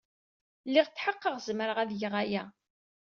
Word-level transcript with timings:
Lliɣ 0.67 0.87
tḥeqqeɣ 0.89 1.35
zemreɣ 1.45 1.77
ad 1.79 1.91
geɣ 1.99 2.13
aya. 2.21 2.43